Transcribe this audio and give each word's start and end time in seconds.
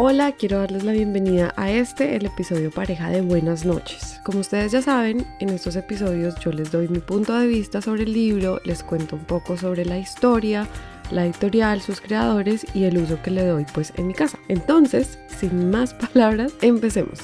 Hola, 0.00 0.30
quiero 0.30 0.58
darles 0.58 0.84
la 0.84 0.92
bienvenida 0.92 1.52
a 1.56 1.72
este, 1.72 2.14
el 2.14 2.24
episodio 2.24 2.70
pareja 2.70 3.10
de 3.10 3.20
Buenas 3.20 3.64
noches. 3.64 4.20
Como 4.22 4.38
ustedes 4.38 4.70
ya 4.70 4.80
saben, 4.80 5.26
en 5.40 5.48
estos 5.48 5.74
episodios 5.74 6.36
yo 6.36 6.52
les 6.52 6.70
doy 6.70 6.86
mi 6.86 7.00
punto 7.00 7.36
de 7.36 7.48
vista 7.48 7.82
sobre 7.82 8.04
el 8.04 8.12
libro, 8.12 8.60
les 8.64 8.84
cuento 8.84 9.16
un 9.16 9.24
poco 9.24 9.56
sobre 9.56 9.84
la 9.84 9.98
historia, 9.98 10.68
la 11.10 11.26
editorial, 11.26 11.80
sus 11.80 12.00
creadores 12.00 12.64
y 12.76 12.84
el 12.84 12.96
uso 12.96 13.20
que 13.22 13.32
le 13.32 13.44
doy 13.44 13.66
pues 13.74 13.92
en 13.96 14.06
mi 14.06 14.14
casa. 14.14 14.38
Entonces, 14.46 15.18
sin 15.36 15.68
más 15.68 15.94
palabras, 16.14 16.54
empecemos. 16.62 17.18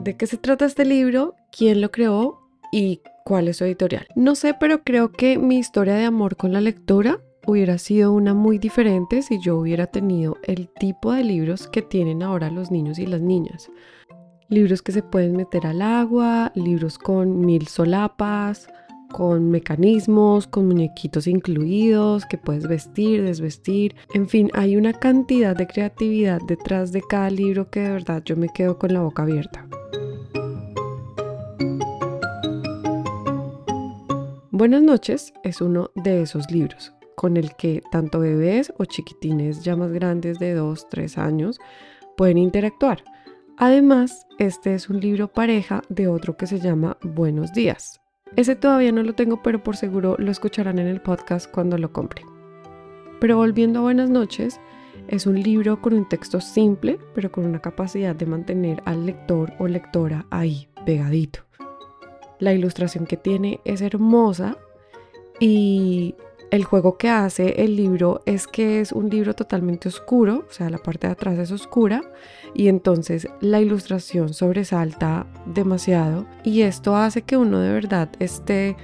¿De 0.00 0.16
qué 0.16 0.26
se 0.26 0.38
trata 0.38 0.64
este 0.64 0.84
libro? 0.84 1.36
¿Quién 1.56 1.80
lo 1.80 1.92
creó? 1.92 2.40
¿Y 2.72 3.00
cuál 3.30 3.46
es 3.46 3.58
su 3.58 3.64
editorial? 3.64 4.08
No 4.16 4.34
sé, 4.34 4.54
pero 4.58 4.82
creo 4.82 5.12
que 5.12 5.38
mi 5.38 5.56
historia 5.56 5.94
de 5.94 6.04
amor 6.04 6.34
con 6.34 6.52
la 6.52 6.60
lectura 6.60 7.20
hubiera 7.46 7.78
sido 7.78 8.12
una 8.12 8.34
muy 8.34 8.58
diferente 8.58 9.22
si 9.22 9.40
yo 9.40 9.56
hubiera 9.56 9.86
tenido 9.86 10.36
el 10.42 10.68
tipo 10.68 11.12
de 11.12 11.22
libros 11.22 11.68
que 11.68 11.80
tienen 11.80 12.24
ahora 12.24 12.50
los 12.50 12.72
niños 12.72 12.98
y 12.98 13.06
las 13.06 13.20
niñas. 13.20 13.70
Libros 14.48 14.82
que 14.82 14.90
se 14.90 15.04
pueden 15.04 15.36
meter 15.36 15.64
al 15.64 15.80
agua, 15.80 16.50
libros 16.56 16.98
con 16.98 17.46
mil 17.46 17.68
solapas, 17.68 18.66
con 19.12 19.48
mecanismos, 19.48 20.48
con 20.48 20.66
muñequitos 20.66 21.28
incluidos, 21.28 22.26
que 22.26 22.36
puedes 22.36 22.66
vestir, 22.66 23.22
desvestir. 23.22 23.94
En 24.12 24.28
fin, 24.28 24.50
hay 24.54 24.76
una 24.76 24.92
cantidad 24.92 25.54
de 25.54 25.68
creatividad 25.68 26.40
detrás 26.48 26.90
de 26.90 27.02
cada 27.02 27.30
libro 27.30 27.70
que 27.70 27.78
de 27.78 27.92
verdad 27.92 28.24
yo 28.24 28.36
me 28.36 28.48
quedo 28.48 28.76
con 28.76 28.92
la 28.92 29.02
boca 29.02 29.22
abierta. 29.22 29.68
Buenas 34.60 34.82
noches 34.82 35.32
es 35.42 35.62
uno 35.62 35.90
de 35.94 36.20
esos 36.20 36.50
libros 36.50 36.92
con 37.16 37.38
el 37.38 37.56
que 37.56 37.80
tanto 37.90 38.20
bebés 38.20 38.70
o 38.76 38.84
chiquitines 38.84 39.64
ya 39.64 39.74
más 39.74 39.90
grandes 39.90 40.38
de 40.38 40.52
2, 40.52 40.86
3 40.90 41.16
años 41.16 41.58
pueden 42.14 42.36
interactuar. 42.36 43.02
Además, 43.56 44.26
este 44.38 44.74
es 44.74 44.90
un 44.90 45.00
libro 45.00 45.28
pareja 45.28 45.80
de 45.88 46.08
otro 46.08 46.36
que 46.36 46.46
se 46.46 46.60
llama 46.60 46.98
Buenos 47.00 47.54
días. 47.54 48.02
Ese 48.36 48.54
todavía 48.54 48.92
no 48.92 49.02
lo 49.02 49.14
tengo, 49.14 49.42
pero 49.42 49.62
por 49.62 49.78
seguro 49.78 50.16
lo 50.18 50.30
escucharán 50.30 50.78
en 50.78 50.88
el 50.88 51.00
podcast 51.00 51.50
cuando 51.50 51.78
lo 51.78 51.94
compre. 51.94 52.22
Pero 53.18 53.38
volviendo 53.38 53.78
a 53.78 53.84
Buenas 53.84 54.10
noches, 54.10 54.60
es 55.08 55.26
un 55.26 55.42
libro 55.42 55.80
con 55.80 55.94
un 55.94 56.06
texto 56.06 56.38
simple, 56.38 56.98
pero 57.14 57.32
con 57.32 57.46
una 57.46 57.62
capacidad 57.62 58.14
de 58.14 58.26
mantener 58.26 58.82
al 58.84 59.06
lector 59.06 59.54
o 59.58 59.66
lectora 59.66 60.26
ahí, 60.30 60.68
pegadito. 60.84 61.49
La 62.40 62.54
ilustración 62.54 63.06
que 63.06 63.16
tiene 63.16 63.60
es 63.64 63.82
hermosa 63.82 64.56
y 65.38 66.14
el 66.50 66.64
juego 66.64 66.96
que 66.96 67.08
hace 67.08 67.62
el 67.62 67.76
libro 67.76 68.22
es 68.26 68.46
que 68.46 68.80
es 68.80 68.92
un 68.92 69.08
libro 69.08 69.34
totalmente 69.34 69.88
oscuro, 69.88 70.46
o 70.48 70.52
sea, 70.52 70.68
la 70.68 70.78
parte 70.78 71.06
de 71.06 71.12
atrás 71.12 71.38
es 71.38 71.52
oscura 71.52 72.00
y 72.54 72.68
entonces 72.68 73.28
la 73.40 73.60
ilustración 73.60 74.34
sobresalta 74.34 75.26
demasiado 75.46 76.26
y 76.42 76.62
esto 76.62 76.96
hace 76.96 77.22
que 77.22 77.36
uno 77.36 77.60
de 77.60 77.72
verdad 77.72 78.08
esté 78.18 78.76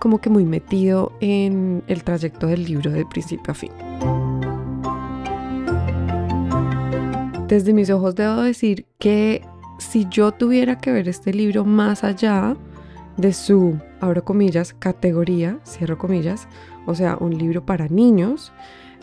como 0.00 0.20
que 0.20 0.28
muy 0.28 0.44
metido 0.44 1.12
en 1.20 1.82
el 1.86 2.04
trayecto 2.04 2.46
del 2.48 2.64
libro 2.64 2.90
de 2.90 3.06
principio 3.06 3.52
a 3.52 3.54
fin. 3.54 3.70
Desde 7.48 7.72
mis 7.72 7.90
ojos 7.90 8.16
debo 8.16 8.42
decir 8.42 8.86
que 8.98 9.42
si 9.78 10.06
yo 10.10 10.32
tuviera 10.32 10.78
que 10.78 10.92
ver 10.92 11.08
este 11.08 11.32
libro 11.32 11.64
más 11.64 12.04
allá, 12.04 12.56
de 13.16 13.32
su, 13.32 13.78
abro 14.00 14.24
comillas, 14.24 14.74
categoría, 14.74 15.60
cierro 15.64 15.98
comillas, 15.98 16.48
o 16.86 16.94
sea, 16.94 17.16
un 17.20 17.36
libro 17.36 17.64
para 17.64 17.88
niños, 17.88 18.52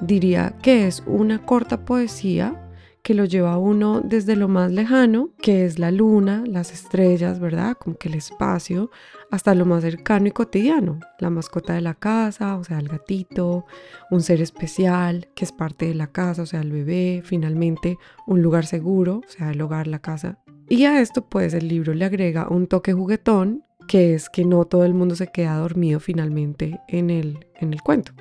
diría 0.02 0.56
que 0.62 0.88
es 0.88 1.04
una 1.06 1.46
corta 1.46 1.86
poesía 1.86 2.68
que 3.04 3.14
lo 3.16 3.26
lleva 3.26 3.54
a 3.54 3.58
uno 3.58 4.02
desde 4.02 4.36
lo 4.36 4.48
más 4.48 4.72
lejano, 4.72 5.30
que 5.42 5.66
es 5.66 5.80
la 5.80 5.92
luna, 5.92 6.44
las 6.46 6.72
estrellas, 6.72 7.40
¿verdad? 7.40 7.76
Como 7.78 7.98
que 7.98 8.10
el 8.10 8.16
espacio, 8.16 8.92
hasta 9.32 9.56
lo 9.56 9.66
más 9.66 9.82
cercano 9.82 10.28
y 10.28 10.32
cotidiano, 10.32 11.00
la 11.20 11.32
mascota 11.32 11.74
de 11.74 11.82
la 11.82 11.96
casa, 11.96 12.58
o 12.58 12.64
sea, 12.64 12.78
el 12.78 12.90
gatito, 12.90 13.66
un 14.12 14.22
ser 14.22 14.42
especial 14.42 15.30
que 15.34 15.46
es 15.46 15.52
parte 15.52 15.88
de 15.88 15.96
la 15.96 16.08
casa, 16.08 16.44
o 16.44 16.46
sea, 16.46 16.62
el 16.62 16.72
bebé, 16.72 17.24
finalmente 17.26 17.98
un 18.28 18.44
lugar 18.44 18.68
seguro, 18.68 19.22
o 19.26 19.30
sea, 19.30 19.52
el 19.52 19.62
hogar, 19.62 19.88
la 19.88 20.00
casa. 20.00 20.38
Y 20.70 20.86
a 20.86 21.02
esto 21.02 21.28
pues 21.28 21.54
el 21.54 21.68
libro 21.68 21.94
le 21.94 22.06
agrega 22.06 22.48
un 22.50 22.68
toque 22.68 22.94
juguetón 22.94 23.64
que 23.92 24.14
es 24.14 24.30
que 24.30 24.46
no 24.46 24.64
todo 24.64 24.86
el 24.86 24.94
mundo 24.94 25.16
se 25.16 25.28
queda 25.28 25.58
dormido 25.58 26.00
finalmente 26.00 26.80
en 26.88 27.10
el, 27.10 27.46
en 27.56 27.74
el 27.74 27.82
cuento. 27.82 28.14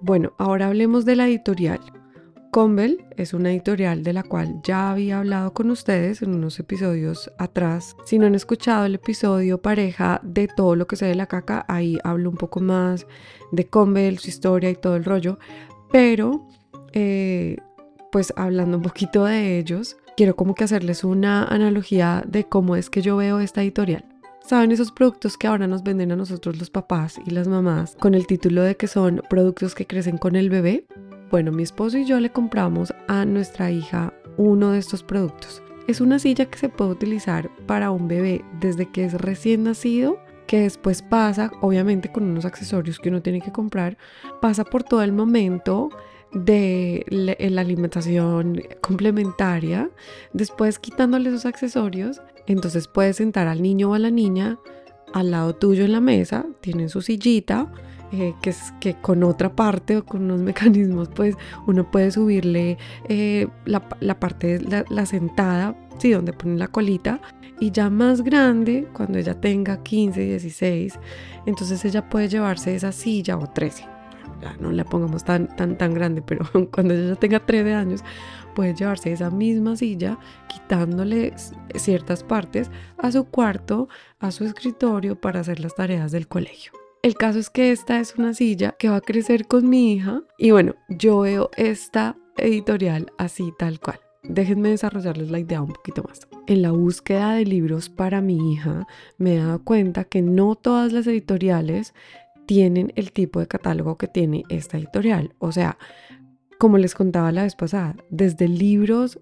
Bueno, 0.00 0.32
ahora 0.36 0.66
hablemos 0.66 1.04
de 1.04 1.14
la 1.14 1.28
editorial. 1.28 1.80
Convel 2.54 3.04
es 3.16 3.34
una 3.34 3.50
editorial 3.50 4.04
de 4.04 4.12
la 4.12 4.22
cual 4.22 4.60
ya 4.62 4.92
había 4.92 5.18
hablado 5.18 5.52
con 5.52 5.72
ustedes 5.72 6.22
en 6.22 6.32
unos 6.36 6.60
episodios 6.60 7.32
atrás. 7.36 7.96
Si 8.04 8.16
no 8.16 8.26
han 8.26 8.36
escuchado 8.36 8.84
el 8.86 8.94
episodio 8.94 9.60
pareja 9.60 10.20
de 10.22 10.46
todo 10.46 10.76
lo 10.76 10.86
que 10.86 10.94
se 10.94 11.04
de 11.04 11.16
la 11.16 11.26
caca, 11.26 11.64
ahí 11.66 11.98
hablo 12.04 12.30
un 12.30 12.36
poco 12.36 12.60
más 12.60 13.08
de 13.50 13.66
Convel, 13.66 14.20
su 14.20 14.28
historia 14.28 14.70
y 14.70 14.76
todo 14.76 14.94
el 14.94 15.02
rollo. 15.02 15.40
Pero, 15.90 16.46
eh, 16.92 17.56
pues 18.12 18.32
hablando 18.36 18.76
un 18.76 18.84
poquito 18.84 19.24
de 19.24 19.58
ellos, 19.58 19.96
quiero 20.16 20.36
como 20.36 20.54
que 20.54 20.62
hacerles 20.62 21.02
una 21.02 21.46
analogía 21.46 22.22
de 22.24 22.44
cómo 22.44 22.76
es 22.76 22.88
que 22.88 23.02
yo 23.02 23.16
veo 23.16 23.40
esta 23.40 23.64
editorial. 23.64 24.04
¿Saben 24.46 24.70
esos 24.70 24.92
productos 24.92 25.36
que 25.36 25.48
ahora 25.48 25.66
nos 25.66 25.82
venden 25.82 26.12
a 26.12 26.16
nosotros 26.16 26.56
los 26.56 26.70
papás 26.70 27.18
y 27.26 27.30
las 27.30 27.48
mamás 27.48 27.96
con 27.96 28.14
el 28.14 28.28
título 28.28 28.62
de 28.62 28.76
que 28.76 28.86
son 28.86 29.22
productos 29.28 29.74
que 29.74 29.88
crecen 29.88 30.18
con 30.18 30.36
el 30.36 30.50
bebé? 30.50 30.86
Bueno, 31.34 31.50
mi 31.50 31.64
esposo 31.64 31.98
y 31.98 32.04
yo 32.04 32.20
le 32.20 32.30
compramos 32.30 32.94
a 33.08 33.24
nuestra 33.24 33.68
hija 33.68 34.14
uno 34.36 34.70
de 34.70 34.78
estos 34.78 35.02
productos. 35.02 35.64
Es 35.88 36.00
una 36.00 36.20
silla 36.20 36.44
que 36.44 36.56
se 36.56 36.68
puede 36.68 36.92
utilizar 36.92 37.50
para 37.66 37.90
un 37.90 38.06
bebé 38.06 38.44
desde 38.60 38.88
que 38.88 39.04
es 39.04 39.14
recién 39.14 39.64
nacido, 39.64 40.20
que 40.46 40.60
después 40.60 41.02
pasa, 41.02 41.50
obviamente 41.60 42.12
con 42.12 42.22
unos 42.22 42.44
accesorios 42.44 43.00
que 43.00 43.08
uno 43.08 43.20
tiene 43.20 43.40
que 43.40 43.50
comprar, 43.50 43.98
pasa 44.40 44.62
por 44.62 44.84
todo 44.84 45.02
el 45.02 45.12
momento 45.12 45.88
de 46.32 47.04
la 47.08 47.62
alimentación 47.62 48.62
complementaria, 48.80 49.90
después 50.34 50.78
quitándole 50.78 51.30
esos 51.30 51.46
accesorios, 51.46 52.22
entonces 52.46 52.86
puedes 52.86 53.16
sentar 53.16 53.48
al 53.48 53.60
niño 53.60 53.90
o 53.90 53.94
a 53.94 53.98
la 53.98 54.12
niña 54.12 54.60
al 55.12 55.32
lado 55.32 55.56
tuyo 55.56 55.84
en 55.84 55.90
la 55.90 56.00
mesa, 56.00 56.46
tienen 56.60 56.88
su 56.88 57.02
sillita, 57.02 57.72
eh, 58.16 58.34
que, 58.80 58.94
con 58.94 59.24
otra 59.24 59.56
parte 59.56 59.96
o 59.96 60.04
con 60.04 60.22
unos 60.22 60.40
mecanismos 60.42 61.08
pues 61.08 61.36
uno 61.66 61.90
puede 61.90 62.12
subirle 62.12 62.78
eh, 63.08 63.48
la, 63.64 63.80
parte, 64.20 64.60
la, 64.60 65.06
sentada, 65.06 65.76
sí, 65.98 66.12
donde 66.12 66.32
ponen 66.32 66.60
la 66.60 66.68
colita 66.68 67.20
y 67.58 67.72
ya 67.72 67.90
más 67.90 68.22
grande, 68.22 68.86
cuando 68.92 69.18
ella 69.18 69.34
tenga 69.40 69.82
15, 69.82 70.20
16, 70.20 70.98
entonces 71.46 71.84
ella 71.84 72.08
puede 72.08 72.28
llevarse 72.28 72.74
esa 72.76 72.92
silla 72.92 73.36
o 73.36 73.48
13. 73.48 73.84
Ya 74.40 74.56
no 74.60 74.70
la 74.70 74.84
pongamos 74.84 75.24
tan, 75.24 75.48
tan, 75.56 75.76
tan 75.76 75.92
grande, 75.94 76.22
pero 76.22 76.44
cuando 76.72 76.94
ella 76.94 77.16
tenga 77.16 77.40
13 77.40 77.74
años, 77.74 78.04
puede 78.54 78.74
llevarse 78.74 79.12
esa 79.12 79.30
misma 79.30 79.76
silla, 79.76 80.18
quitándole 80.48 81.34
ciertas 81.74 82.22
partes 82.22 82.70
a 82.98 83.10
su 83.10 83.24
cuarto, 83.24 83.88
a 84.20 84.30
su 84.30 84.44
escritorio 84.44 85.20
para 85.20 85.40
hacer 85.40 85.58
las 85.58 85.74
tareas 85.74 86.12
del 86.12 86.28
colegio. 86.28 86.83
El 87.04 87.16
caso 87.16 87.38
es 87.38 87.50
que 87.50 87.70
esta 87.70 88.00
es 88.00 88.14
una 88.16 88.32
silla 88.32 88.76
que 88.78 88.88
va 88.88 88.96
a 88.96 89.00
crecer 89.02 89.46
con 89.46 89.68
mi 89.68 89.92
hija 89.92 90.22
y 90.38 90.52
bueno, 90.52 90.74
yo 90.88 91.18
veo 91.20 91.50
esta 91.54 92.16
editorial 92.38 93.12
así 93.18 93.52
tal 93.58 93.78
cual. 93.78 94.00
Déjenme 94.22 94.70
desarrollarles 94.70 95.30
la 95.30 95.38
idea 95.38 95.60
un 95.60 95.74
poquito 95.74 96.02
más. 96.02 96.26
En 96.46 96.62
la 96.62 96.70
búsqueda 96.70 97.34
de 97.34 97.44
libros 97.44 97.90
para 97.90 98.22
mi 98.22 98.54
hija 98.54 98.86
me 99.18 99.34
he 99.34 99.38
dado 99.38 99.62
cuenta 99.62 100.04
que 100.04 100.22
no 100.22 100.54
todas 100.54 100.94
las 100.94 101.06
editoriales 101.06 101.92
tienen 102.46 102.90
el 102.96 103.12
tipo 103.12 103.38
de 103.38 103.48
catálogo 103.48 103.98
que 103.98 104.08
tiene 104.08 104.44
esta 104.48 104.78
editorial. 104.78 105.34
O 105.40 105.52
sea, 105.52 105.76
como 106.58 106.78
les 106.78 106.94
contaba 106.94 107.32
la 107.32 107.42
vez 107.42 107.54
pasada, 107.54 107.96
desde 108.08 108.48
libros 108.48 109.18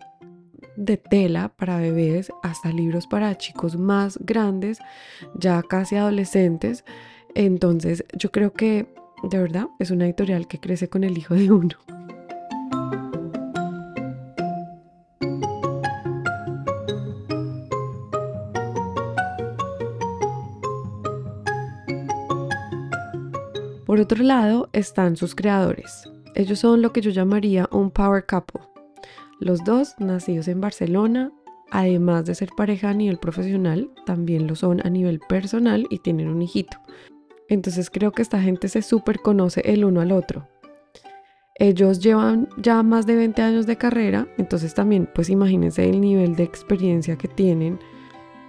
de 0.76 0.99
tela 0.99 1.49
para 1.49 1.79
bebés 1.79 2.31
hasta 2.44 2.70
libros 2.70 3.08
para 3.08 3.37
chicos 3.37 3.76
más 3.76 4.19
grandes, 4.20 4.79
ya 5.34 5.64
casi 5.64 5.96
adolescentes, 5.96 6.84
entonces 7.34 8.05
yo 8.12 8.31
creo 8.31 8.52
que 8.52 8.87
de 9.23 9.38
verdad 9.38 9.69
es 9.79 9.90
una 9.90 10.05
editorial 10.05 10.46
que 10.49 10.61
crece 10.61 10.88
con 10.88 11.05
el 11.05 11.17
hijo 11.17 11.34
de 11.34 11.50
uno. 11.50 11.76
Por 23.87 24.00
otro 24.00 24.25
lado 24.25 24.70
están 24.73 25.17
sus 25.17 25.34
creadores. 25.34 26.11
Ellos 26.34 26.61
son 26.61 26.81
lo 26.81 26.94
que 26.94 27.02
yo 27.02 27.11
llamaría 27.11 27.69
un 27.70 27.90
power 27.90 28.25
couple. 28.25 28.62
Los 29.38 29.62
dos 29.64 29.94
nacidos 29.99 30.49
en 30.49 30.62
Barcelona, 30.62 31.31
además 31.70 32.25
de 32.25 32.34
ser 32.34 32.49
pareja 32.56 32.88
a 32.88 32.94
nivel 32.94 33.19
profesional, 33.19 33.90
también 34.06 34.46
lo 34.46 34.56
son 34.56 34.81
a 34.87 34.88
nivel 34.88 35.20
personal 35.20 35.87
y 35.90 35.99
tienen 35.99 36.29
un 36.29 36.40
hijito. 36.40 36.79
Entonces 37.49 37.91
creo 37.91 38.12
que 38.12 38.23
esta 38.23 38.41
gente 38.41 38.69
se 38.69 38.83
súper 38.83 39.19
conoce 39.21 39.61
el 39.65 39.85
uno 39.85 40.00
al 40.00 40.12
otro. 40.12 40.49
Ellos 41.56 42.00
llevan 42.00 42.49
ya 42.56 42.83
más 42.83 43.06
de 43.06 43.15
20 43.15 43.43
años 43.43 43.67
de 43.67 43.77
carrera, 43.77 44.27
entonces 44.39 44.75
también 44.75 45.09
pues 45.15 45.29
imagínense 45.29 45.89
el 45.89 46.00
nivel 46.00 46.35
de 46.35 46.44
experiencia 46.44 47.17
que 47.17 47.29
tienen 47.29 47.79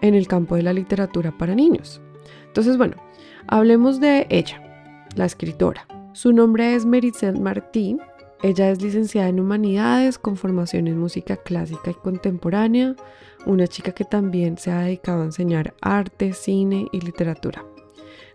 en 0.01 0.15
el 0.15 0.27
campo 0.27 0.55
de 0.55 0.63
la 0.63 0.73
literatura 0.73 1.37
para 1.37 1.53
niños. 1.53 2.01
Entonces 2.47 2.77
bueno, 2.77 2.95
hablemos 3.47 3.99
de 3.99 4.25
ella, 4.29 4.61
la 5.15 5.25
escritora. 5.25 5.85
Su 6.13 6.31
nombre 6.31 6.75
es 6.75 6.85
Meritzel 6.85 7.39
Martí. 7.39 7.97
Ella 8.41 8.69
es 8.69 8.81
licenciada 8.81 9.29
en 9.29 9.39
Humanidades 9.39 10.17
con 10.17 10.35
formación 10.37 10.87
en 10.87 10.97
música 10.97 11.37
clásica 11.37 11.91
y 11.91 11.95
contemporánea, 11.95 12.95
una 13.45 13.67
chica 13.67 13.91
que 13.91 14.05
también 14.05 14.57
se 14.57 14.71
ha 14.71 14.81
dedicado 14.81 15.21
a 15.21 15.25
enseñar 15.25 15.73
arte, 15.81 16.33
cine 16.33 16.87
y 16.91 17.01
literatura. 17.01 17.65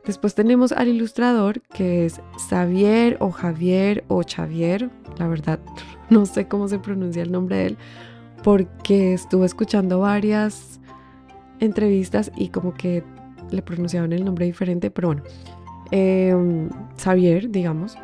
Después 0.09 0.35
tenemos 0.35 0.73
al 0.73 0.89
ilustrador 0.89 1.61
que 1.61 2.07
es 2.07 2.23
Xavier 2.49 3.19
o 3.21 3.31
Javier 3.31 4.05
o 4.09 4.23
Xavier. 4.23 4.89
La 5.19 5.29
verdad, 5.29 5.61
no 6.11 6.25
sé 6.25 6.49
cómo 6.49 6.67
se 6.67 6.79
pronuncia 6.79 7.23
el 7.23 7.31
nombre 7.31 7.57
de 7.57 7.67
él 7.67 7.79
porque 8.43 9.13
estuve 9.13 9.45
escuchando 9.45 10.01
varias 10.01 10.81
entrevistas 11.61 12.33
y 12.37 12.49
como 12.49 12.73
que 12.73 13.05
le 13.51 13.61
pronunciaban 13.61 14.15
el 14.15 14.25
nombre 14.25 14.47
diferente, 14.47 14.91
pero 14.91 15.09
bueno, 15.09 15.23
em, 15.91 16.71
Xavier, 16.97 17.51
digamos, 17.51 17.99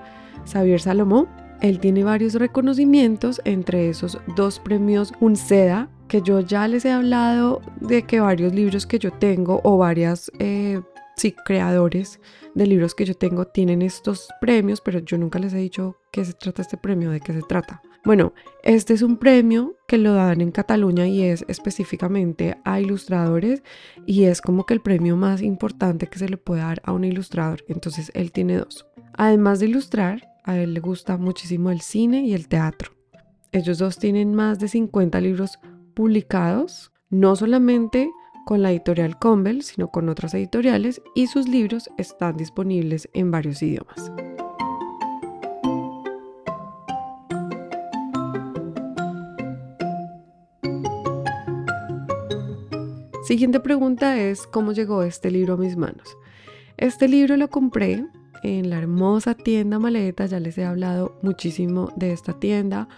Xavier 0.47 0.81
Salomón. 0.83 1.27
Él 1.63 1.79
tiene 1.79 2.05
varios 2.05 2.35
reconocimientos, 2.35 3.41
entre 3.47 3.89
esos 3.89 4.19
dos 4.37 4.59
premios 4.59 5.15
Unceda, 5.21 5.89
que 6.09 6.21
yo 6.21 6.41
ya 6.41 6.69
les 6.69 6.85
he 6.85 6.93
hablado 6.93 7.63
de 7.81 8.03
que 8.03 8.21
varios 8.21 8.53
libros 8.53 8.87
que 8.87 8.99
yo 8.99 9.11
tengo 9.11 9.63
o 9.65 9.79
varias 9.79 10.31
eh, 10.39 10.83
sí, 11.17 11.35
creadores 11.45 12.21
de 12.55 12.67
libros 12.67 12.95
que 12.95 13.05
yo 13.05 13.15
tengo 13.15 13.47
tienen 13.47 13.83
estos 13.83 14.29
premios, 14.41 14.81
pero 14.81 15.01
yo 15.01 15.19
nunca 15.19 15.39
les 15.39 15.53
he 15.53 15.59
dicho 15.59 15.97
qué 16.13 16.25
se 16.25 16.33
trata 16.33 16.63
este 16.63 16.77
premio, 16.77 17.11
de 17.11 17.21
qué 17.21 17.33
se 17.33 17.43
trata. 17.43 17.83
Bueno, 18.05 18.35
este 18.63 18.93
es 18.93 19.01
un 19.01 19.17
premio 19.17 19.77
que 19.89 19.97
lo 19.97 20.13
dan 20.13 20.43
en 20.43 20.51
Cataluña 20.51 21.07
y 21.07 21.23
es 21.23 21.43
específicamente 21.49 22.59
a 22.63 22.79
ilustradores 22.79 23.63
y 24.05 24.25
es 24.25 24.43
como 24.43 24.67
que 24.67 24.75
el 24.75 24.83
premio 24.83 25.17
más 25.17 25.41
importante 25.41 26.07
que 26.07 26.19
se 26.19 26.29
le 26.29 26.37
puede 26.37 26.61
dar 26.61 26.83
a 26.85 26.93
un 26.93 27.05
ilustrador. 27.05 27.65
Entonces 27.67 28.13
él 28.15 28.31
tiene 28.31 28.59
dos. 28.59 28.87
Además 29.15 29.61
de 29.61 29.67
ilustrar, 29.67 30.29
a 30.45 30.59
él 30.59 30.75
le 30.75 30.81
gusta 30.81 31.17
muchísimo 31.17 31.71
el 31.71 31.81
cine 31.81 32.27
y 32.27 32.35
el 32.35 32.47
teatro. 32.47 32.93
Ellos 33.53 33.79
dos 33.79 33.99
tienen 33.99 34.35
más 34.35 34.59
de 34.59 34.69
50 34.69 35.19
libros 35.21 35.59
publicados, 35.95 36.93
no 37.09 37.37
solamente 37.37 38.11
con 38.45 38.63
la 38.63 38.71
editorial 38.71 39.19
Convel, 39.19 39.63
sino 39.63 39.89
con 39.89 40.09
otras 40.09 40.35
editoriales 40.35 41.03
y 41.15 41.27
sus 41.27 41.49
libros 41.49 41.91
están 41.97 42.37
disponibles 42.37 43.09
en 43.13 43.31
varios 43.31 43.63
idiomas. 43.63 44.13
Siguiente 53.25 53.59
pregunta 53.59 54.21
es, 54.21 54.47
¿cómo 54.47 54.73
llegó 54.73 55.03
este 55.03 55.31
libro 55.31 55.55
a 55.55 55.57
mis 55.57 55.77
manos? 55.77 56.17
Este 56.77 57.09
libro 57.09 57.39
lo 57.39 57.49
compré 57.49 58.05
en 58.43 58.69
la 58.69 58.77
hermosa 58.77 59.35
tienda 59.35 59.79
Maleta, 59.79 60.27
ya 60.27 60.39
les 60.39 60.59
he 60.59 60.65
hablado 60.65 61.19
muchísimo 61.23 61.91
de 61.97 62.13
esta 62.13 62.39
tienda. 62.39 62.89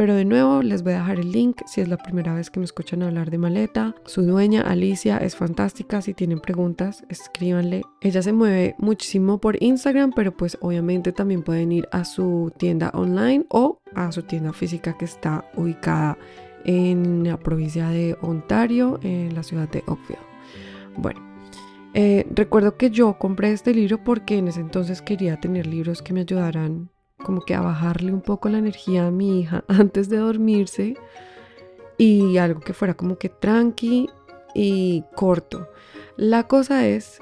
Pero 0.00 0.14
de 0.14 0.24
nuevo 0.24 0.62
les 0.62 0.82
voy 0.82 0.94
a 0.94 1.00
dejar 1.00 1.20
el 1.20 1.30
link 1.30 1.60
si 1.66 1.82
es 1.82 1.88
la 1.88 1.98
primera 1.98 2.32
vez 2.32 2.48
que 2.48 2.58
me 2.58 2.64
escuchan 2.64 3.02
hablar 3.02 3.30
de 3.30 3.36
maleta. 3.36 3.94
Su 4.06 4.22
dueña 4.22 4.62
Alicia 4.62 5.18
es 5.18 5.36
fantástica. 5.36 6.00
Si 6.00 6.14
tienen 6.14 6.40
preguntas, 6.40 7.04
escríbanle. 7.10 7.82
Ella 8.00 8.22
se 8.22 8.32
mueve 8.32 8.76
muchísimo 8.78 9.42
por 9.42 9.62
Instagram, 9.62 10.14
pero 10.16 10.34
pues 10.34 10.56
obviamente 10.62 11.12
también 11.12 11.42
pueden 11.42 11.70
ir 11.70 11.86
a 11.92 12.06
su 12.06 12.50
tienda 12.56 12.90
online 12.94 13.44
o 13.50 13.76
a 13.94 14.10
su 14.10 14.22
tienda 14.22 14.54
física 14.54 14.96
que 14.96 15.04
está 15.04 15.44
ubicada 15.54 16.16
en 16.64 17.24
la 17.24 17.36
provincia 17.36 17.90
de 17.90 18.16
Ontario, 18.22 19.00
en 19.02 19.34
la 19.34 19.42
ciudad 19.42 19.68
de 19.68 19.84
Oakville. 19.86 20.18
Bueno, 20.96 21.20
eh, 21.92 22.26
recuerdo 22.30 22.78
que 22.78 22.88
yo 22.88 23.18
compré 23.18 23.52
este 23.52 23.74
libro 23.74 24.02
porque 24.02 24.38
en 24.38 24.48
ese 24.48 24.60
entonces 24.60 25.02
quería 25.02 25.38
tener 25.38 25.66
libros 25.66 26.00
que 26.00 26.14
me 26.14 26.20
ayudaran 26.20 26.88
como 27.24 27.42
que 27.42 27.54
a 27.54 27.60
bajarle 27.60 28.12
un 28.12 28.20
poco 28.20 28.48
la 28.48 28.58
energía 28.58 29.06
a 29.06 29.10
mi 29.10 29.40
hija 29.40 29.64
antes 29.68 30.08
de 30.08 30.18
dormirse 30.18 30.94
y 31.98 32.38
algo 32.38 32.60
que 32.60 32.72
fuera 32.72 32.94
como 32.94 33.18
que 33.18 33.28
tranqui 33.28 34.08
y 34.54 35.04
corto. 35.14 35.68
La 36.16 36.46
cosa 36.48 36.86
es 36.86 37.20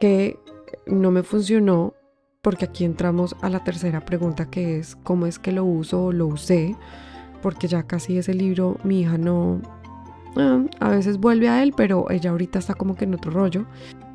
que 0.00 0.38
no 0.86 1.10
me 1.10 1.22
funcionó 1.22 1.94
porque 2.42 2.64
aquí 2.64 2.84
entramos 2.84 3.36
a 3.40 3.48
la 3.48 3.62
tercera 3.62 4.04
pregunta 4.04 4.50
que 4.50 4.78
es 4.78 4.96
cómo 4.96 5.26
es 5.26 5.38
que 5.38 5.52
lo 5.52 5.64
uso 5.64 6.06
o 6.06 6.12
lo 6.12 6.26
usé, 6.26 6.76
porque 7.40 7.68
ya 7.68 7.84
casi 7.84 8.18
ese 8.18 8.34
libro 8.34 8.76
mi 8.82 9.02
hija 9.02 9.16
no, 9.16 9.62
ah, 10.36 10.64
a 10.80 10.88
veces 10.90 11.18
vuelve 11.18 11.48
a 11.48 11.62
él, 11.62 11.72
pero 11.76 12.10
ella 12.10 12.30
ahorita 12.30 12.58
está 12.58 12.74
como 12.74 12.96
que 12.96 13.04
en 13.04 13.14
otro 13.14 13.30
rollo. 13.30 13.64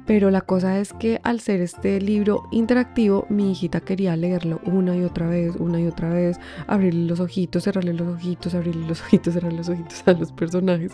Pero 0.08 0.32
la 0.32 0.40
cosa 0.40 0.80
es 0.80 0.94
que 0.94 1.20
al 1.24 1.42
ser 1.42 1.60
este 1.60 2.00
libro 2.00 2.48
interactivo, 2.52 3.28
mi 3.30 3.52
hijita 3.52 3.82
quería 3.82 4.16
leerlo 4.16 4.62
una 4.64 4.96
y 4.96 5.04
otra 5.04 5.28
vez, 5.28 5.56
una 5.58 5.82
y 5.82 5.86
otra 5.86 6.10
vez, 6.10 6.40
abrirle 6.66 7.06
los 7.06 7.20
ojitos, 7.20 7.66
cerrarle 7.66 7.94
los 7.94 8.08
ojitos, 8.08 8.56
abrirle 8.56 8.88
los 8.88 9.02
ojitos, 9.02 9.34
cerrarle 9.34 9.58
los 9.58 9.70
ojitos 9.70 10.04
a 10.08 10.14
los 10.14 10.32
personajes. 10.32 10.94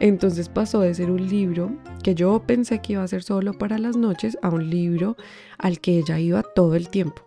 Entonces 0.00 0.50
pasó 0.50 0.80
de 0.80 0.94
ser 0.94 1.10
un 1.10 1.26
libro 1.26 1.72
que 2.04 2.14
yo 2.14 2.42
pensé 2.46 2.80
que 2.80 2.92
iba 2.92 3.02
a 3.02 3.08
ser 3.08 3.22
solo 3.22 3.54
para 3.54 3.78
las 3.78 3.96
noches 3.96 4.36
a 4.42 4.50
un 4.50 4.68
libro 4.68 5.16
al 5.56 5.80
que 5.80 5.96
ella 5.96 6.18
iba 6.18 6.42
todo 6.42 6.74
el 6.74 6.90
tiempo. 6.90 7.22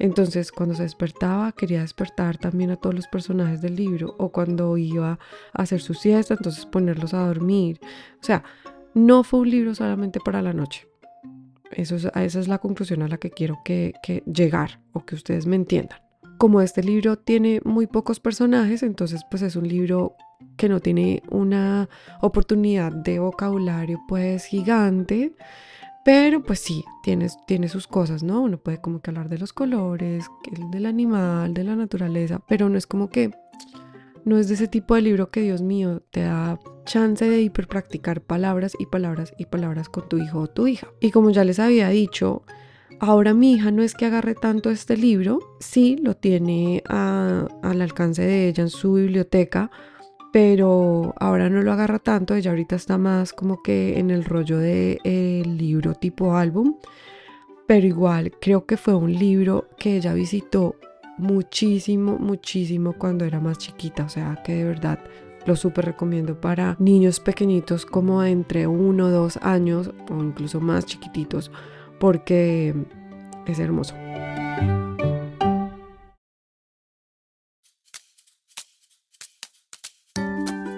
Entonces, 0.00 0.50
cuando 0.50 0.74
se 0.74 0.82
despertaba, 0.82 1.52
quería 1.52 1.82
despertar 1.82 2.36
también 2.36 2.72
a 2.72 2.76
todos 2.76 2.96
los 2.96 3.06
personajes 3.06 3.62
del 3.62 3.76
libro, 3.76 4.16
o 4.18 4.30
cuando 4.30 4.76
iba 4.76 5.20
a 5.52 5.62
hacer 5.62 5.80
su 5.80 5.94
siesta, 5.94 6.34
entonces 6.34 6.66
ponerlos 6.66 7.14
a 7.14 7.26
dormir. 7.28 7.78
O 8.20 8.24
sea, 8.24 8.42
no 8.94 9.24
fue 9.24 9.40
un 9.40 9.50
libro 9.50 9.74
solamente 9.74 10.20
para 10.20 10.42
la 10.42 10.52
noche. 10.52 10.88
Eso 11.70 11.96
es, 11.96 12.04
esa 12.04 12.40
es 12.40 12.48
la 12.48 12.58
conclusión 12.58 13.02
a 13.02 13.08
la 13.08 13.18
que 13.18 13.30
quiero 13.30 13.58
que, 13.64 13.94
que 14.02 14.22
llegar 14.26 14.80
o 14.92 15.04
que 15.04 15.14
ustedes 15.14 15.46
me 15.46 15.56
entiendan. 15.56 15.98
Como 16.38 16.60
este 16.60 16.82
libro 16.82 17.16
tiene 17.16 17.60
muy 17.64 17.86
pocos 17.86 18.20
personajes, 18.20 18.82
entonces 18.82 19.22
pues 19.30 19.42
es 19.42 19.56
un 19.56 19.66
libro 19.66 20.16
que 20.56 20.68
no 20.68 20.80
tiene 20.80 21.22
una 21.30 21.88
oportunidad 22.20 22.92
de 22.92 23.18
vocabulario 23.18 24.00
pues 24.08 24.44
gigante, 24.44 25.34
pero 26.04 26.42
pues 26.42 26.60
sí, 26.60 26.84
tiene, 27.02 27.28
tiene 27.46 27.68
sus 27.68 27.86
cosas, 27.86 28.22
¿no? 28.22 28.42
Uno 28.42 28.58
puede 28.58 28.80
como 28.80 29.00
que 29.00 29.10
hablar 29.10 29.28
de 29.28 29.38
los 29.38 29.52
colores, 29.52 30.26
del 30.70 30.86
animal, 30.86 31.54
de 31.54 31.64
la 31.64 31.76
naturaleza, 31.76 32.40
pero 32.46 32.68
no 32.68 32.76
es 32.76 32.86
como 32.86 33.08
que 33.08 33.30
no 34.24 34.38
es 34.38 34.48
de 34.48 34.54
ese 34.54 34.68
tipo 34.68 34.94
de 34.94 35.02
libro 35.02 35.30
que, 35.30 35.40
Dios 35.40 35.62
mío, 35.62 36.02
te 36.10 36.22
da 36.22 36.58
chance 36.84 37.28
de 37.28 37.42
hiperpracticar 37.42 38.20
palabras 38.20 38.74
y 38.78 38.86
palabras 38.86 39.34
y 39.38 39.46
palabras 39.46 39.88
con 39.88 40.08
tu 40.08 40.18
hijo 40.18 40.40
o 40.40 40.46
tu 40.46 40.66
hija. 40.66 40.88
Y 41.00 41.10
como 41.10 41.30
ya 41.30 41.44
les 41.44 41.58
había 41.58 41.88
dicho, 41.88 42.42
ahora 43.00 43.34
mi 43.34 43.54
hija 43.54 43.70
no 43.70 43.82
es 43.82 43.94
que 43.94 44.06
agarre 44.06 44.34
tanto 44.34 44.70
este 44.70 44.96
libro, 44.96 45.40
sí 45.60 45.96
lo 46.02 46.16
tiene 46.16 46.82
al 46.86 47.48
alcance 47.62 48.22
de 48.22 48.48
ella 48.48 48.62
en 48.62 48.70
su 48.70 48.94
biblioteca, 48.94 49.70
pero 50.32 51.14
ahora 51.20 51.48
no 51.48 51.62
lo 51.62 51.72
agarra 51.72 51.98
tanto, 52.00 52.34
ella 52.34 52.50
ahorita 52.50 52.76
está 52.76 52.98
más 52.98 53.32
como 53.32 53.62
que 53.62 53.98
en 53.98 54.10
el 54.10 54.24
rollo 54.24 54.58
de, 54.58 55.00
libro 55.46 55.94
tipo 55.94 56.36
álbum, 56.36 56.76
pero 57.66 57.86
igual 57.86 58.32
creo 58.40 58.66
que 58.66 58.76
fue 58.76 58.94
un 58.94 59.12
libro 59.12 59.68
que 59.78 59.96
ella 59.96 60.12
visitó 60.12 60.76
muchísimo, 61.18 62.18
muchísimo 62.18 62.94
cuando 62.94 63.24
era 63.24 63.40
más 63.40 63.58
chiquita. 63.58 64.04
O 64.04 64.08
sea 64.08 64.42
que 64.44 64.54
de 64.54 64.64
verdad 64.64 64.98
lo 65.46 65.56
súper 65.56 65.84
recomiendo 65.84 66.40
para 66.40 66.76
niños 66.78 67.20
pequeñitos 67.20 67.86
como 67.86 68.22
entre 68.24 68.66
uno 68.66 69.06
o 69.06 69.10
dos 69.10 69.38
años 69.42 69.90
o 70.10 70.22
incluso 70.22 70.60
más 70.60 70.86
chiquititos 70.86 71.50
porque 72.00 72.74
es 73.46 73.58
hermoso. 73.58 73.94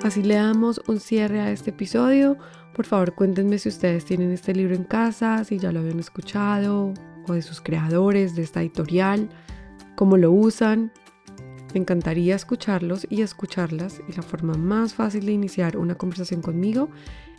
Así 0.03 0.23
le 0.23 0.37
damos 0.37 0.81
un 0.87 1.01
cierre 1.01 1.41
a 1.41 1.51
este 1.51 1.71
episodio. 1.71 2.37
Por 2.75 2.87
favor, 2.87 3.15
cuéntenme 3.15 3.59
si 3.59 3.71
ustedes 3.71 4.05
tienen 4.05 4.31
este 4.31 4.55
libro 4.55 4.75
en 4.75 4.85
casa, 4.85 5.43
si 5.43 5.59
ya 5.59 5.73
lo 5.73 5.81
habían 5.81 5.99
escuchado 5.99 6.95
o 7.27 7.33
de 7.33 7.43
sus 7.43 7.61
creadores 7.61 8.37
de 8.37 8.43
esta 8.43 8.61
editorial 8.61 9.29
cómo 9.97 10.17
lo 10.17 10.31
usan. 10.31 10.93
Encantaría 11.77 12.35
escucharlos 12.35 13.07
y 13.11 13.21
escucharlas 13.21 14.01
y 14.09 14.15
la 14.15 14.23
forma 14.23 14.55
más 14.55 14.95
fácil 14.95 15.27
de 15.27 15.33
iniciar 15.33 15.77
una 15.77 15.95
conversación 15.95 16.41
conmigo 16.41 16.89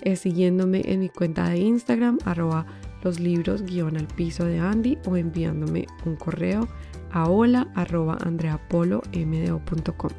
es 0.03 0.19
siguiéndome 0.19 0.83
en 0.85 0.99
mi 0.99 1.09
cuenta 1.09 1.49
de 1.49 1.57
Instagram 1.57 2.19
arroba 2.23 2.67
los 3.01 3.19
libros 3.19 3.63
guion 3.63 3.97
al 3.97 4.05
piso 4.05 4.45
de 4.45 4.59
Andy 4.59 4.99
o 5.07 5.17
enviándome 5.17 5.87
un 6.05 6.17
correo 6.17 6.67
a 7.09 7.27
hola.andreapolomdo.com. 7.27 10.11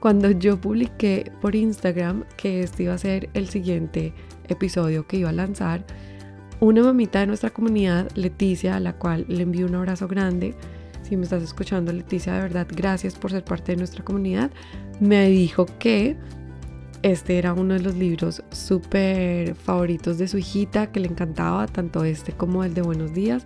Cuando 0.00 0.32
yo 0.32 0.60
publiqué 0.60 1.30
por 1.40 1.54
Instagram 1.54 2.24
que 2.36 2.64
este 2.64 2.82
iba 2.82 2.94
a 2.94 2.98
ser 2.98 3.30
el 3.34 3.50
siguiente 3.50 4.14
episodio 4.48 5.06
que 5.06 5.18
iba 5.18 5.28
a 5.28 5.32
lanzar, 5.32 5.84
una 6.58 6.82
mamita 6.82 7.20
de 7.20 7.28
nuestra 7.28 7.50
comunidad, 7.50 8.10
Leticia, 8.16 8.74
a 8.74 8.80
la 8.80 8.94
cual 8.94 9.26
le 9.28 9.44
envío 9.44 9.66
un 9.66 9.76
abrazo 9.76 10.08
grande, 10.08 10.56
si 11.10 11.16
me 11.16 11.24
estás 11.24 11.42
escuchando 11.42 11.92
Leticia, 11.92 12.34
de 12.34 12.42
verdad, 12.42 12.68
gracias 12.70 13.16
por 13.16 13.32
ser 13.32 13.42
parte 13.42 13.72
de 13.72 13.78
nuestra 13.78 14.04
comunidad, 14.04 14.52
me 15.00 15.28
dijo 15.28 15.66
que 15.80 16.16
este 17.02 17.36
era 17.36 17.52
uno 17.52 17.74
de 17.74 17.80
los 17.80 17.96
libros 17.96 18.44
súper 18.52 19.56
favoritos 19.56 20.18
de 20.18 20.28
su 20.28 20.38
hijita, 20.38 20.92
que 20.92 21.00
le 21.00 21.08
encantaba, 21.08 21.66
tanto 21.66 22.04
este 22.04 22.30
como 22.30 22.62
el 22.62 22.74
de 22.74 22.82
Buenos 22.82 23.12
Días. 23.12 23.44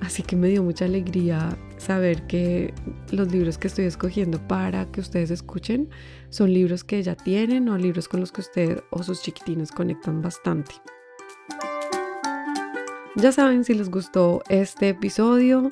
Así 0.00 0.24
que 0.24 0.34
me 0.34 0.48
dio 0.48 0.64
mucha 0.64 0.86
alegría 0.86 1.56
saber 1.76 2.26
que 2.26 2.74
los 3.12 3.30
libros 3.30 3.58
que 3.58 3.68
estoy 3.68 3.84
escogiendo 3.84 4.40
para 4.48 4.86
que 4.86 5.00
ustedes 5.00 5.30
escuchen 5.30 5.90
son 6.30 6.52
libros 6.52 6.82
que 6.82 7.00
ya 7.00 7.14
tienen 7.14 7.68
o 7.68 7.78
libros 7.78 8.08
con 8.08 8.18
los 8.18 8.32
que 8.32 8.40
ustedes 8.40 8.82
o 8.90 9.04
sus 9.04 9.22
chiquitines 9.22 9.70
conectan 9.70 10.20
bastante. 10.20 10.74
Ya 13.14 13.30
saben, 13.30 13.62
si 13.62 13.74
les 13.74 13.88
gustó 13.88 14.42
este 14.48 14.88
episodio, 14.88 15.70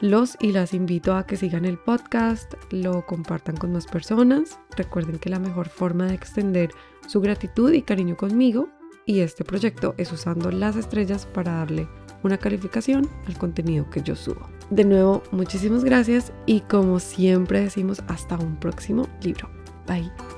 los 0.00 0.36
y 0.40 0.52
las 0.52 0.74
invito 0.74 1.14
a 1.14 1.26
que 1.26 1.36
sigan 1.36 1.64
el 1.64 1.78
podcast, 1.78 2.54
lo 2.70 3.04
compartan 3.06 3.56
con 3.56 3.72
más 3.72 3.86
personas. 3.86 4.58
Recuerden 4.76 5.18
que 5.18 5.30
la 5.30 5.38
mejor 5.38 5.68
forma 5.68 6.06
de 6.06 6.14
extender 6.14 6.70
su 7.06 7.20
gratitud 7.20 7.72
y 7.72 7.82
cariño 7.82 8.16
conmigo 8.16 8.68
y 9.06 9.20
este 9.20 9.44
proyecto 9.44 9.94
es 9.96 10.12
usando 10.12 10.50
las 10.50 10.76
estrellas 10.76 11.26
para 11.26 11.52
darle 11.52 11.88
una 12.22 12.36
calificación 12.36 13.08
al 13.26 13.38
contenido 13.38 13.88
que 13.90 14.02
yo 14.02 14.14
subo. 14.14 14.48
De 14.70 14.84
nuevo, 14.84 15.22
muchísimas 15.32 15.82
gracias 15.82 16.32
y 16.46 16.60
como 16.60 17.00
siempre 17.00 17.60
decimos, 17.60 18.02
hasta 18.06 18.36
un 18.38 18.56
próximo 18.56 19.08
libro. 19.22 19.50
Bye. 19.86 20.37